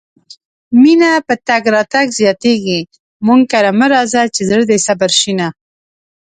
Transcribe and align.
مينه 0.81 1.11
په 1.27 1.33
تګ 1.47 1.63
راتګ 1.75 2.07
زياتيږي 2.19 2.79
مونږ 3.25 3.41
کره 3.51 3.71
مه 3.79 3.87
راځه 3.93 4.21
چې 4.35 4.41
زړه 4.49 4.63
دې 4.69 4.77
صبر 4.87 5.11
شينه 5.19 5.47